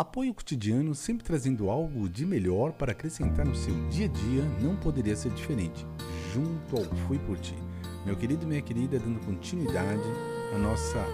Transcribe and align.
Apoio 0.00 0.32
cotidiano 0.32 0.94
sempre 0.94 1.26
trazendo 1.26 1.68
algo 1.68 2.08
de 2.08 2.24
melhor 2.24 2.72
para 2.72 2.92
acrescentar 2.92 3.44
no 3.44 3.54
seu 3.54 3.74
dia 3.90 4.06
a 4.06 4.08
dia 4.08 4.42
não 4.62 4.74
poderia 4.74 5.14
ser 5.14 5.30
diferente. 5.32 5.86
Junto 6.32 6.78
ao 6.78 6.84
Fui 7.06 7.18
Por 7.18 7.38
Ti. 7.38 7.54
Meu 8.06 8.16
querido 8.16 8.44
e 8.44 8.48
minha 8.48 8.62
querida, 8.62 8.98
dando 8.98 9.20
continuidade 9.26 10.00
à 10.54 10.56
nossa 10.58 11.04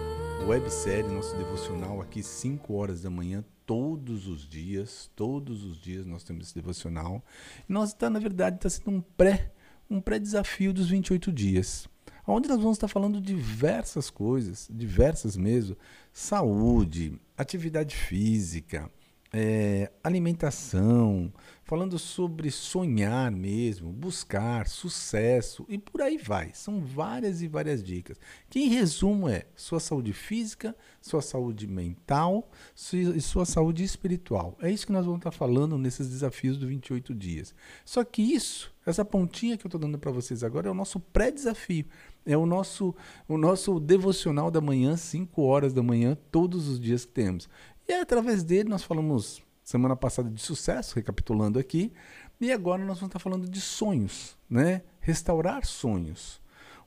websérie, 0.47 1.11
nosso 1.11 1.35
devocional 1.35 1.99
aqui 1.99 2.23
5 2.23 2.73
horas 2.73 3.01
da 3.01 3.09
manhã, 3.09 3.43
todos 3.65 4.25
os 4.25 4.47
dias, 4.47 5.11
todos 5.17 5.65
os 5.65 5.77
dias 5.81 6.05
nós 6.05 6.23
temos 6.23 6.45
esse 6.45 6.55
devocional. 6.55 7.21
E 7.67 7.73
nós 7.73 7.89
está, 7.89 8.09
na 8.09 8.19
verdade, 8.19 8.55
está 8.55 8.69
sendo 8.69 8.89
um 8.91 9.01
pré, 9.01 9.51
um 9.89 9.99
pré-desafio 9.99 10.71
dos 10.71 10.89
28 10.89 11.29
dias 11.33 11.89
onde 12.27 12.49
nós 12.49 12.59
vamos 12.59 12.75
estar 12.75 12.89
falando 12.89 13.21
diversas 13.21 14.09
coisas, 14.09 14.67
diversas 14.69 15.37
mesmo, 15.37 15.77
saúde, 16.11 17.19
atividade 17.37 17.95
física, 17.95 18.91
é, 19.31 19.91
alimentação, 20.03 21.31
falando 21.63 21.99
sobre 21.99 22.49
sonhar 22.49 23.29
mesmo, 23.29 23.91
buscar 23.91 24.67
sucesso 24.67 25.65
e 25.67 25.77
por 25.77 26.01
aí 26.01 26.17
vai. 26.17 26.51
São 26.53 26.79
várias 26.79 27.41
e 27.41 27.47
várias 27.47 27.83
dicas. 27.83 28.17
Que 28.49 28.59
em 28.59 28.69
resumo 28.69 29.27
é 29.27 29.45
sua 29.55 29.79
saúde 29.79 30.13
física, 30.13 30.75
sua 31.01 31.21
saúde 31.21 31.67
mental 31.67 32.49
e 32.93 33.21
sua 33.21 33.45
saúde 33.45 33.83
espiritual. 33.83 34.57
É 34.61 34.71
isso 34.71 34.85
que 34.85 34.93
nós 34.93 35.05
vamos 35.05 35.19
estar 35.19 35.31
falando 35.31 35.77
nesses 35.77 36.09
desafios 36.09 36.57
do 36.57 36.67
28 36.67 37.13
dias. 37.13 37.53
Só 37.83 38.03
que 38.03 38.21
isso, 38.21 38.73
essa 38.85 39.03
pontinha 39.03 39.57
que 39.57 39.65
eu 39.65 39.69
estou 39.69 39.81
dando 39.81 39.99
para 39.99 40.11
vocês 40.11 40.43
agora 40.43 40.69
é 40.69 40.71
o 40.71 40.75
nosso 40.75 40.99
pré-desafio. 40.99 41.85
É 42.25 42.35
o 42.35 42.45
nosso, 42.45 42.93
o 43.25 43.37
nosso 43.37 43.79
devocional 43.79 44.51
da 44.51 44.59
manhã, 44.59 44.97
5 44.97 45.41
horas 45.41 45.73
da 45.73 45.81
manhã, 45.81 46.17
todos 46.29 46.67
os 46.67 46.77
dias 46.77 47.05
que 47.05 47.13
temos. 47.13 47.47
E 47.87 47.93
através 47.93 48.43
dele 48.43 48.69
nós 48.69 48.83
falamos 48.83 49.41
semana 49.63 49.95
passada 49.95 50.29
de 50.29 50.41
sucesso, 50.41 50.95
recapitulando 50.95 51.57
aqui, 51.57 51.93
e 52.39 52.51
agora 52.51 52.83
nós 52.83 52.99
vamos 52.99 53.09
estar 53.09 53.19
falando 53.19 53.49
de 53.49 53.61
sonhos, 53.61 54.37
né? 54.49 54.81
Restaurar 54.99 55.65
sonhos. 55.65 56.41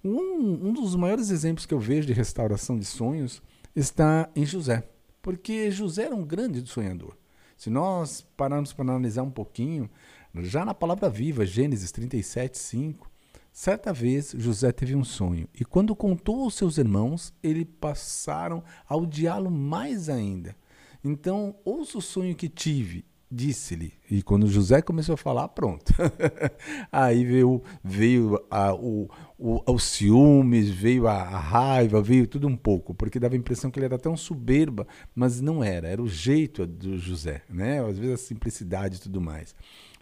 Um, 0.05 0.69
um 0.69 0.73
dos 0.73 0.95
maiores 0.95 1.31
exemplos 1.31 1.67
que 1.67 1.75
eu 1.75 1.81
vejo 1.81 2.07
de 2.07 2.13
restauração 2.13 2.79
de 2.79 2.85
sonhos 2.85 3.43
está 3.75 4.29
em 4.35 4.45
José, 4.47 4.89
porque 5.21 5.71
José 5.71 6.05
era 6.05 6.15
um 6.15 6.25
grande 6.25 6.67
sonhador. 6.67 7.17
Se 7.57 7.69
nós 7.69 8.27
pararmos 8.37 8.73
para 8.73 8.85
analisar 8.85 9.23
um 9.23 9.31
pouquinho, 9.31 9.91
já 10.35 10.65
na 10.65 10.73
palavra 10.75 11.11
viva, 11.11 11.45
Gênesis 11.45 11.93
37, 11.93 12.59
5, 12.59 13.11
Certa 13.53 13.93
vez 13.93 14.33
José 14.39 14.71
teve 14.71 14.95
um 14.95 15.05
sonho, 15.05 15.49
e 15.59 15.65
quando 15.65 15.95
contou 15.97 16.45
aos 16.45 16.55
seus 16.55 16.79
irmãos, 16.79 17.35
eles 17.43 17.67
passaram 17.81 18.63
a 18.89 18.97
odiá-lo 18.97 19.51
mais 19.51 20.09
ainda. 20.09 20.55
Então, 21.03 21.57
ouça 21.65 21.99
o 21.99 22.03
sonho 22.03 22.35
que 22.35 22.49
tive, 22.49 23.05
disse-lhe. 23.31 23.95
E 24.11 24.23
quando 24.23 24.47
José 24.47 24.83
começou 24.83 25.15
a 25.15 25.19
falar, 25.19 25.49
pronto. 25.49 25.93
Aí 26.91 27.25
veio, 27.25 27.63
veio 27.83 28.45
a, 28.51 28.75
o, 28.75 29.09
o, 29.39 29.79
ciúmes, 29.79 30.69
veio 30.69 31.07
a, 31.07 31.15
a, 31.15 31.39
raiva, 31.39 32.03
veio 32.03 32.27
tudo 32.27 32.49
um 32.49 32.57
pouco, 32.57 32.95
porque 32.95 33.21
dava 33.21 33.35
a 33.35 33.39
impressão 33.39 33.71
que 33.71 33.79
ele 33.79 33.87
era 33.87 33.99
tão 33.99 34.17
soberba, 34.17 34.87
mas 35.15 35.41
não 35.41 35.63
era, 35.63 35.89
era 35.89 36.03
o 36.03 36.09
jeito 36.09 36.67
do 36.67 36.99
José, 36.99 37.43
né? 37.49 37.83
Às 37.83 37.99
vezes 37.99 38.15
a 38.15 38.27
simplicidade 38.27 38.97
e 38.97 39.01
tudo 39.01 39.21
mais. 39.21 39.55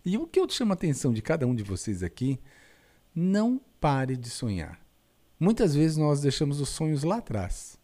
E 0.05 0.17
o 0.17 0.27
que 0.27 0.41
eu 0.41 0.49
chamo 0.49 0.73
a 0.73 0.75
atenção 0.75 1.13
de 1.13 1.23
cada 1.23 1.47
um 1.47 1.55
de 1.55 1.63
vocês 1.63 2.03
aqui 2.03 2.41
não 3.15 3.61
pare 3.81 4.17
de 4.17 4.31
sonhar. 4.31 4.81
Muitas 5.39 5.75
vezes 5.75 5.97
nós 5.97 6.21
deixamos 6.21 6.61
os 6.61 6.69
sonhos 6.69 7.05
lá 7.05 7.19
atrás. 7.19 7.78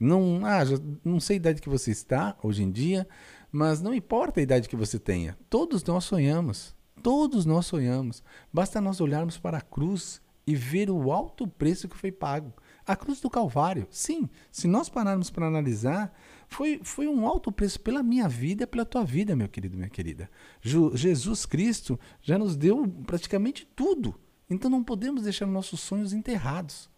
Não, 0.00 0.40
ah, 0.46 0.62
não 1.04 1.20
sei 1.20 1.36
a 1.36 1.36
idade 1.36 1.60
que 1.60 1.68
você 1.68 1.90
está 1.90 2.34
hoje 2.42 2.62
em 2.62 2.70
dia, 2.70 3.06
mas 3.52 3.82
não 3.82 3.92
importa 3.92 4.40
a 4.40 4.42
idade 4.42 4.68
que 4.68 4.74
você 4.74 4.98
tenha. 4.98 5.36
Todos 5.50 5.84
nós 5.84 6.04
sonhamos. 6.04 6.74
Todos 7.02 7.44
nós 7.44 7.66
sonhamos. 7.66 8.22
Basta 8.50 8.80
nós 8.80 9.00
olharmos 9.00 9.36
para 9.36 9.58
a 9.58 9.62
cruz 9.62 10.22
e 10.46 10.54
ver 10.54 10.90
o 10.90 11.12
alto 11.12 11.46
preço 11.46 11.88
que 11.88 11.96
foi 11.96 12.10
pago. 12.10 12.52
A 12.86 12.96
cruz 12.96 13.20
do 13.20 13.30
Calvário. 13.30 13.86
Sim, 13.90 14.28
se 14.50 14.66
nós 14.66 14.88
pararmos 14.88 15.30
para 15.30 15.46
analisar, 15.46 16.12
foi, 16.48 16.80
foi 16.82 17.06
um 17.06 17.26
alto 17.26 17.52
preço 17.52 17.78
pela 17.80 18.02
minha 18.02 18.28
vida 18.28 18.64
e 18.64 18.66
pela 18.66 18.84
tua 18.84 19.04
vida, 19.04 19.36
meu 19.36 19.48
querido, 19.48 19.76
minha 19.76 19.90
querida. 19.90 20.30
Jesus 20.60 21.46
Cristo 21.46 22.00
já 22.22 22.38
nos 22.38 22.56
deu 22.56 22.88
praticamente 23.06 23.68
tudo. 23.76 24.14
Então 24.48 24.70
não 24.70 24.82
podemos 24.82 25.22
deixar 25.22 25.46
nossos 25.46 25.80
sonhos 25.80 26.12
enterrados. 26.12 26.90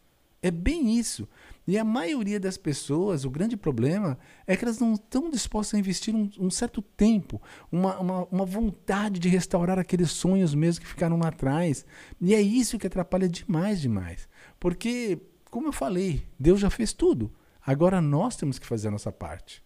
É 0.42 0.50
bem 0.50 0.98
isso. 0.98 1.28
E 1.66 1.78
a 1.78 1.84
maioria 1.84 2.41
das 2.41 2.56
pessoas, 2.56 3.25
o 3.25 3.30
grande 3.30 3.56
problema 3.56 4.19
é 4.44 4.56
que 4.56 4.64
elas 4.64 4.80
não 4.80 4.94
estão 4.94 5.30
dispostas 5.30 5.75
a 5.75 5.78
investir 5.78 6.12
um, 6.12 6.28
um 6.36 6.50
certo 6.50 6.82
tempo, 6.82 7.41
uma, 7.70 7.97
uma, 8.00 8.25
uma, 8.25 8.44
vontade 8.44 9.20
de 9.20 9.28
restaurar 9.28 9.78
aqueles 9.78 10.10
sonhos 10.10 10.52
mesmo 10.52 10.82
que 10.82 10.88
ficaram 10.88 11.16
lá 11.16 11.28
atrás. 11.28 11.86
E 12.20 12.34
é 12.34 12.42
isso 12.42 12.76
que 12.76 12.88
atrapalha 12.88 13.28
demais, 13.28 13.81
demais. 13.81 14.28
Porque, 14.58 15.20
como 15.48 15.69
eu 15.69 15.72
falei, 15.72 16.26
Deus 16.38 16.58
já 16.58 16.69
fez 16.69 16.92
tudo. 16.92 17.32
Agora 17.64 18.00
nós 18.00 18.34
temos 18.34 18.58
que 18.58 18.66
fazer 18.66 18.88
a 18.88 18.91
nossa 18.92 19.12
parte. 19.12 19.62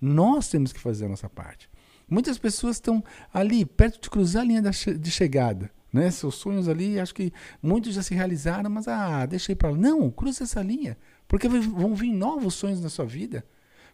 Nós 0.00 0.48
temos 0.48 0.72
que 0.72 0.78
fazer 0.78 1.06
a 1.06 1.08
nossa 1.08 1.28
parte. 1.28 1.68
Muitas 2.08 2.38
pessoas 2.38 2.76
estão 2.76 3.02
ali, 3.34 3.64
perto 3.64 4.00
de 4.00 4.10
cruzar 4.10 4.42
a 4.42 4.46
linha 4.46 4.62
de 4.62 5.10
chegada 5.10 5.70
né? 5.92 6.10
Seus 6.10 6.36
sonhos 6.36 6.68
ali, 6.68 6.98
acho 6.98 7.14
que 7.14 7.32
muitos 7.62 7.94
já 7.94 8.02
se 8.02 8.14
realizaram, 8.14 8.70
mas 8.70 8.88
ah, 8.88 9.26
deixa 9.26 9.52
aí 9.52 9.56
para 9.56 9.70
lá. 9.70 9.76
Não, 9.76 10.10
cruza 10.10 10.44
essa 10.44 10.62
linha, 10.62 10.96
porque 11.26 11.48
vão 11.48 11.94
vir 11.94 12.12
novos 12.12 12.54
sonhos 12.54 12.80
na 12.80 12.88
sua 12.88 13.04
vida. 13.04 13.44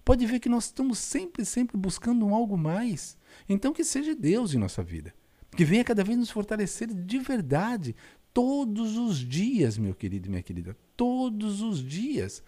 Pode 0.05 0.25
ver 0.25 0.39
que 0.39 0.49
nós 0.49 0.67
estamos 0.67 0.99
sempre, 0.99 1.45
sempre 1.45 1.77
buscando 1.77 2.25
um 2.25 2.34
algo 2.34 2.57
mais. 2.57 3.19
Então 3.49 3.73
que 3.73 3.83
seja 3.83 4.15
Deus 4.15 4.55
em 4.55 4.59
nossa 4.59 4.83
vida. 4.83 5.12
Que 5.57 5.65
venha 5.65 5.83
cada 5.83 6.05
vez 6.05 6.17
nos 6.17 6.31
fortalecer 6.31 6.93
de 6.95 7.19
verdade, 7.19 7.97
todos 8.33 8.97
os 8.97 9.19
dias, 9.19 9.78
meu 9.78 9.95
querido 9.95 10.28
minha 10.28 10.43
querida, 10.43 10.77
todos 10.97 11.61
os 11.63 11.83
dias. 11.83 12.43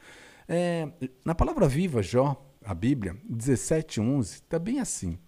É, 0.46 0.88
na 1.24 1.34
palavra 1.34 1.66
viva, 1.66 2.02
Jó, 2.02 2.46
a 2.64 2.74
Bíblia, 2.74 3.16
17:11, 3.28 4.20
está 4.20 4.58
bem 4.58 4.78
assim. 4.78 5.18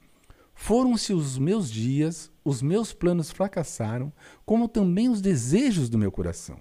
Foram-se 0.63 1.15
os 1.15 1.39
meus 1.39 1.71
dias, 1.71 2.31
os 2.45 2.61
meus 2.61 2.93
planos 2.93 3.31
fracassaram, 3.31 4.13
como 4.45 4.69
também 4.69 5.09
os 5.09 5.23
desejos 5.23 5.89
do 5.89 5.97
meu 5.97 6.13
coração. 6.13 6.61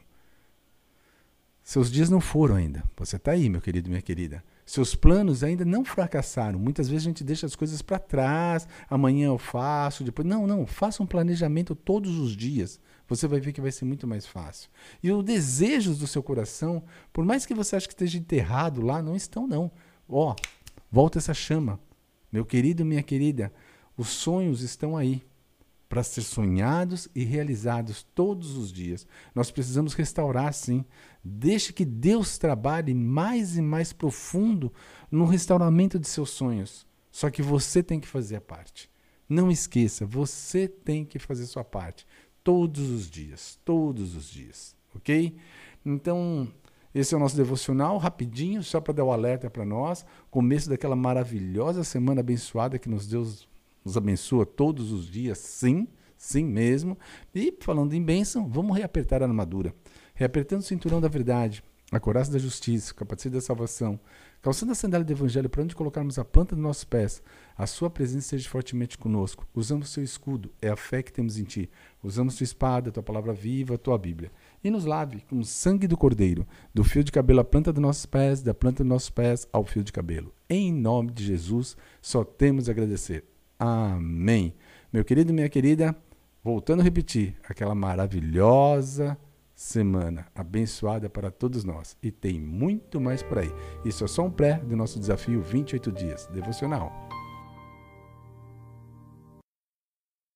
Seus 1.61 1.91
dias 1.91 2.09
não 2.09 2.21
foram 2.21 2.55
ainda. 2.55 2.81
Você 2.95 3.17
está 3.17 3.33
aí, 3.33 3.49
meu 3.49 3.59
querido, 3.59 3.89
minha 3.89 4.01
querida. 4.01 4.41
Seus 4.65 4.95
planos 4.95 5.43
ainda 5.43 5.65
não 5.65 5.83
fracassaram. 5.83 6.57
Muitas 6.57 6.87
vezes 6.87 7.05
a 7.05 7.09
gente 7.09 7.25
deixa 7.25 7.45
as 7.45 7.57
coisas 7.57 7.81
para 7.81 7.99
trás. 7.99 8.65
Amanhã 8.89 9.27
eu 9.27 9.37
faço, 9.37 10.01
depois. 10.01 10.25
Não, 10.25 10.47
não. 10.47 10.65
Faça 10.65 11.03
um 11.03 11.05
planejamento 11.05 11.75
todos 11.75 12.17
os 12.17 12.37
dias. 12.37 12.79
Você 13.05 13.27
vai 13.27 13.41
ver 13.41 13.51
que 13.51 13.61
vai 13.61 13.71
ser 13.71 13.83
muito 13.83 14.07
mais 14.07 14.25
fácil. 14.25 14.69
E 15.03 15.11
os 15.11 15.25
desejos 15.25 15.99
do 15.99 16.07
seu 16.07 16.23
coração, 16.23 16.81
por 17.11 17.25
mais 17.25 17.45
que 17.45 17.53
você 17.53 17.75
ache 17.75 17.87
que 17.87 17.93
esteja 17.93 18.17
enterrado 18.17 18.81
lá, 18.81 19.03
não 19.03 19.15
estão, 19.15 19.45
não. 19.45 19.69
Ó, 20.07 20.33
volta 20.89 21.19
essa 21.19 21.33
chama. 21.33 21.77
Meu 22.31 22.45
querido, 22.45 22.85
minha 22.85 23.03
querida, 23.03 23.51
os 23.99 24.07
sonhos 24.07 24.61
estão 24.61 24.95
aí 24.95 25.21
para 25.89 26.03
ser 26.03 26.21
sonhados 26.21 27.09
e 27.13 27.25
realizados 27.25 28.01
todos 28.15 28.55
os 28.55 28.71
dias. 28.71 29.05
Nós 29.35 29.51
precisamos 29.51 29.93
restaurar, 29.93 30.53
sim. 30.53 30.85
Deixe 31.21 31.73
que 31.73 31.83
Deus 31.83 32.37
trabalhe 32.37 32.93
mais 32.93 33.57
e 33.57 33.61
mais 33.61 33.91
profundo 33.91 34.71
no 35.11 35.25
restauramento 35.25 35.99
de 35.99 36.07
seus 36.07 36.29
sonhos. 36.29 36.87
Só 37.11 37.29
que 37.29 37.41
você 37.41 37.83
tem 37.83 37.99
que 37.99 38.07
fazer 38.07 38.37
a 38.37 38.41
parte. 38.41 38.89
Não 39.27 39.51
esqueça, 39.51 40.05
você 40.05 40.65
tem 40.65 41.03
que 41.03 41.19
fazer 41.19 41.45
sua 41.45 41.65
parte 41.65 42.07
todos 42.41 42.89
os 42.89 43.09
dias, 43.09 43.59
todos 43.65 44.15
os 44.15 44.29
dias, 44.29 44.77
ok? 44.95 45.35
Então, 45.85 46.47
esse 46.95 47.13
é 47.13 47.17
o 47.17 47.19
nosso 47.19 47.35
devocional, 47.35 47.97
rapidinho, 47.97 48.63
só 48.63 48.79
para 48.79 48.93
dar 48.93 49.03
o 49.03 49.11
alerta 49.11 49.49
para 49.49 49.65
nós. 49.65 50.05
Começo 50.31 50.69
daquela 50.69 50.95
maravilhosa 50.95 51.83
semana 51.83 52.21
abençoada 52.21 52.79
que 52.79 52.87
nos 52.87 53.05
Deus 53.05 53.49
nos 53.89 53.97
abençoa 53.97 54.45
todos 54.45 54.91
os 54.91 55.09
dias, 55.09 55.39
sim, 55.39 55.87
sim 56.15 56.45
mesmo. 56.45 56.97
E 57.33 57.53
falando 57.59 57.93
em 57.93 58.03
bênção, 58.03 58.47
vamos 58.47 58.77
reapertar 58.77 59.21
a 59.21 59.25
armadura. 59.25 59.73
Reapertando 60.13 60.61
o 60.61 60.65
cinturão 60.65 61.01
da 61.01 61.07
verdade, 61.07 61.63
a 61.91 61.99
coraça 61.99 62.31
da 62.31 62.37
justiça, 62.37 62.91
o 62.91 62.95
capacete 62.95 63.33
da 63.33 63.41
salvação, 63.41 63.99
calçando 64.43 64.73
a 64.73 64.75
sandália 64.75 65.03
do 65.03 65.11
evangelho 65.11 65.49
para 65.49 65.63
onde 65.63 65.75
colocarmos 65.75 66.19
a 66.19 66.25
planta 66.25 66.55
dos 66.55 66.63
nossos 66.63 66.83
pés, 66.83 67.23
a 67.57 67.65
sua 67.65 67.89
presença 67.89 68.29
seja 68.29 68.47
fortemente 68.47 68.95
conosco. 68.95 69.47
Usamos 69.55 69.89
seu 69.89 70.03
escudo, 70.03 70.51
é 70.61 70.69
a 70.69 70.75
fé 70.75 71.01
que 71.01 71.11
temos 71.11 71.39
em 71.39 71.45
ti. 71.45 71.67
Usamos 72.03 72.35
tua 72.35 72.43
espada, 72.43 72.91
tua 72.91 73.01
palavra 73.01 73.33
viva, 73.33 73.75
tua 73.75 73.97
Bíblia. 73.97 74.31
E 74.63 74.69
nos 74.69 74.85
lave 74.85 75.21
com 75.21 75.39
o 75.39 75.45
sangue 75.45 75.87
do 75.87 75.97
cordeiro, 75.97 76.45
do 76.71 76.83
fio 76.83 77.03
de 77.03 77.11
cabelo 77.11 77.39
à 77.39 77.43
planta 77.43 77.73
dos 77.73 77.81
nossos 77.81 78.05
pés, 78.05 78.43
da 78.43 78.53
planta 78.53 78.83
dos 78.83 78.89
nossos 78.89 79.09
pés 79.09 79.47
ao 79.51 79.65
fio 79.65 79.83
de 79.83 79.91
cabelo. 79.91 80.31
Em 80.47 80.71
nome 80.71 81.11
de 81.11 81.25
Jesus, 81.25 81.75
só 82.01 82.23
temos 82.23 82.69
a 82.69 82.71
agradecer. 82.71 83.25
Amém. 83.59 84.55
Meu 84.91 85.03
querido 85.03 85.33
minha 85.33 85.49
querida, 85.49 85.93
voltando 86.41 86.79
a 86.79 86.83
repetir, 86.83 87.35
aquela 87.43 87.75
maravilhosa 87.75 89.17
semana 89.53 90.27
abençoada 90.33 91.09
para 91.09 91.29
todos 91.29 91.65
nós. 91.65 91.97
E 92.01 92.09
tem 92.09 92.39
muito 92.39 93.01
mais 93.01 93.21
por 93.21 93.39
aí. 93.39 93.51
Isso 93.83 94.05
é 94.05 94.07
só 94.07 94.23
um 94.23 94.31
pré 94.31 94.59
do 94.59 94.77
nosso 94.77 94.97
desafio 94.97 95.41
28 95.41 95.91
dias 95.91 96.27
devocional. 96.27 97.08